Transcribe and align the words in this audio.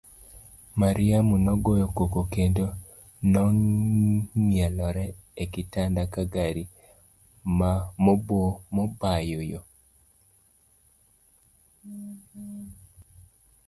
Mariamu 0.81 1.35
nogoyo 1.45 1.85
koko 1.97 2.21
kendo 2.33 2.65
nong'ielore 3.31 5.05
e 5.43 5.45
kitanda 5.53 6.01
ka 6.13 6.23
gari 6.33 6.63
mobayo 8.77 9.39
yoo. 9.51 9.67